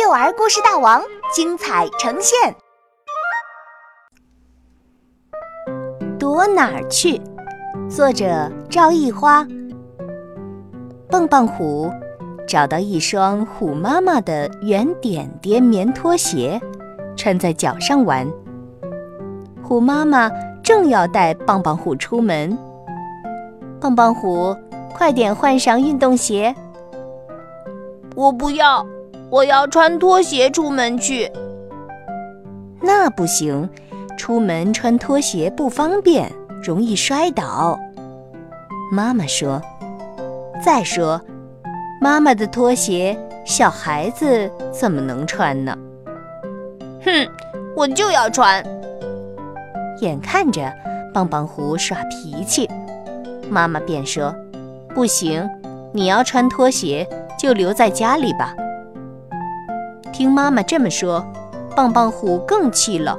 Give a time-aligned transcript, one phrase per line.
[0.00, 1.02] 幼儿故事大王
[1.34, 2.54] 精彩呈现。
[6.16, 7.20] 躲哪儿去？
[7.88, 9.44] 作者赵一花。
[11.10, 11.90] 蹦蹦虎
[12.46, 16.60] 找到一双虎妈妈的圆点点棉拖鞋，
[17.16, 18.24] 穿在脚上玩。
[19.64, 20.30] 虎妈妈
[20.62, 22.56] 正要带棒棒虎出门，
[23.80, 24.54] 棒棒虎，
[24.94, 26.54] 快点换上运动鞋。
[28.14, 28.86] 我不要，
[29.30, 31.30] 我要穿拖鞋出门去。
[32.80, 33.68] 那不行，
[34.16, 36.30] 出门穿拖鞋不方便，
[36.62, 37.78] 容易摔倒。
[38.90, 39.60] 妈妈说
[40.64, 41.20] ：“再说，
[42.00, 45.76] 妈妈的拖鞋，小孩子怎么能穿呢？”
[47.04, 47.28] 哼，
[47.76, 48.64] 我就要穿。
[50.00, 50.72] 眼看着
[51.12, 52.68] 棒棒虎耍脾气，
[53.50, 54.34] 妈妈便说
[54.94, 55.46] ：“不行，
[55.92, 57.06] 你要穿拖鞋。”
[57.38, 58.52] 就留在家里吧。
[60.12, 61.24] 听妈妈这么说，
[61.76, 63.16] 棒棒虎更气了，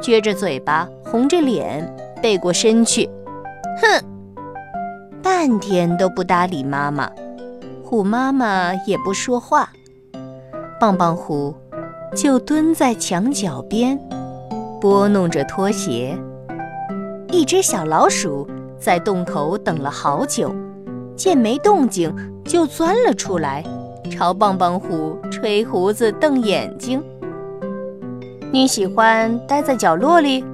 [0.00, 3.08] 撅着嘴巴，红着脸，背过身去，
[3.80, 4.04] 哼，
[5.22, 7.10] 半天都不搭理妈妈。
[7.84, 9.68] 虎妈妈也不说话，
[10.78, 11.54] 棒棒虎
[12.14, 13.98] 就蹲在墙角边，
[14.80, 16.16] 拨弄着拖鞋。
[17.28, 20.54] 一只小老鼠在洞口等了好久。
[21.16, 22.14] 见没动静，
[22.46, 23.62] 就钻了出来，
[24.10, 27.02] 朝棒棒虎吹胡子瞪眼睛。
[28.52, 30.44] 你喜欢待在角落里？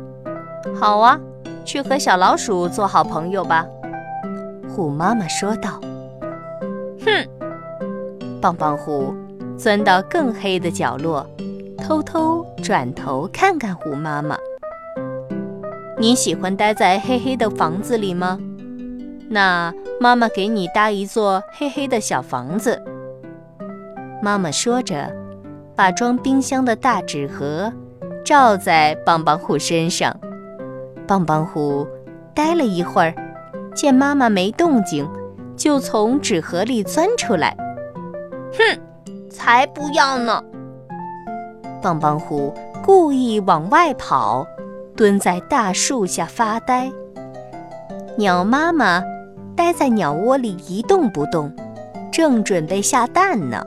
[0.79, 1.19] 好啊，
[1.65, 3.67] 去和小老鼠做好朋友吧。
[4.69, 5.81] 虎妈妈说道。
[7.05, 7.27] 哼！
[8.41, 9.15] 棒棒虎
[9.57, 11.27] 钻到更黑的角落，
[11.79, 14.37] 偷偷转头看看虎妈妈。
[15.99, 18.39] 你喜欢待在黑黑的房子里吗？
[19.31, 22.81] 那妈妈给你搭一座黑黑的小房子。
[24.27, 25.09] 妈妈说着，
[25.77, 27.73] 把装冰箱的大纸盒
[28.25, 30.13] 罩在棒棒虎身上。
[31.07, 31.87] 棒棒虎
[32.35, 33.15] 呆了一会儿，
[33.73, 35.09] 见妈妈没动静，
[35.55, 37.57] 就从纸盒里钻出来。
[38.59, 38.81] 哼，
[39.31, 40.43] 才不要呢！
[41.81, 42.53] 棒棒虎
[42.85, 44.45] 故意往外跑，
[44.97, 46.91] 蹲在大树下发呆。
[48.17, 49.05] 鸟妈妈。
[49.55, 51.51] 待在鸟窝里一动不动，
[52.13, 53.65] 正准备下蛋呢。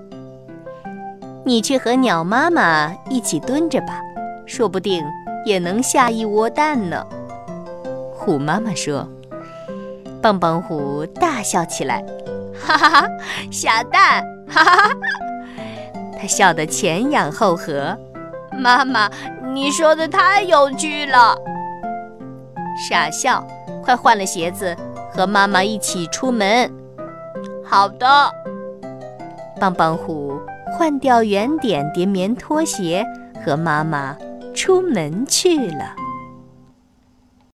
[1.50, 4.00] 你去和鸟妈妈一起蹲着吧，
[4.46, 5.04] 说不定
[5.44, 7.04] 也能下一窝蛋呢。
[8.14, 9.10] 虎妈妈说。
[10.22, 12.06] 棒棒虎大笑起来，
[12.54, 13.08] 哈哈哈！
[13.50, 14.96] 下蛋，哈哈哈！
[16.22, 17.98] 他笑得前仰后合。
[18.52, 19.10] 妈妈，
[19.52, 21.36] 你说的太有趣了。
[22.88, 23.44] 傻笑，
[23.84, 24.78] 快换了鞋子。
[25.12, 26.72] 和妈妈一起出门。
[27.66, 28.08] 好的。
[29.60, 30.39] 棒棒虎
[30.72, 33.06] 换掉圆点叠棉拖鞋，
[33.44, 34.18] 和妈妈
[34.54, 35.96] 出门去了。